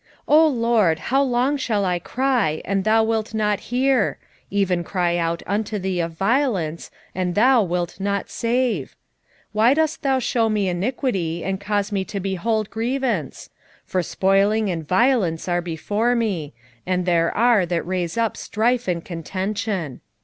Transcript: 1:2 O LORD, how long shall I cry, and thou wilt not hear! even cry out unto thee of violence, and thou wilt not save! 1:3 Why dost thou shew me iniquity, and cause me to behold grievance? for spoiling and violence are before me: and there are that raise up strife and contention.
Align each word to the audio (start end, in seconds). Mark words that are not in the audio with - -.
1:2 0.21 0.21
O 0.29 0.47
LORD, 0.47 0.97
how 1.13 1.21
long 1.21 1.55
shall 1.57 1.85
I 1.85 1.99
cry, 1.99 2.63
and 2.65 2.83
thou 2.85 3.03
wilt 3.03 3.35
not 3.35 3.59
hear! 3.69 4.17
even 4.49 4.83
cry 4.83 5.15
out 5.15 5.43
unto 5.45 5.77
thee 5.77 5.99
of 5.99 6.13
violence, 6.13 6.89
and 7.13 7.35
thou 7.35 7.61
wilt 7.61 7.99
not 7.99 8.27
save! 8.27 8.87
1:3 8.89 8.93
Why 9.51 9.73
dost 9.75 10.01
thou 10.01 10.17
shew 10.17 10.49
me 10.49 10.67
iniquity, 10.67 11.43
and 11.43 11.61
cause 11.61 11.91
me 11.91 12.03
to 12.05 12.19
behold 12.19 12.71
grievance? 12.71 13.51
for 13.85 14.01
spoiling 14.01 14.71
and 14.71 14.87
violence 14.87 15.47
are 15.47 15.61
before 15.61 16.15
me: 16.15 16.53
and 16.83 17.05
there 17.05 17.29
are 17.37 17.67
that 17.67 17.85
raise 17.85 18.17
up 18.17 18.35
strife 18.35 18.87
and 18.87 19.05
contention. 19.05 20.01